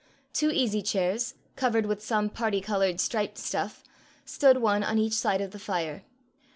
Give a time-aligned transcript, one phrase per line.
[0.33, 3.83] Two easy chairs, covered with some party coloured striped stuff,
[4.25, 6.01] stood one on each side of the fire.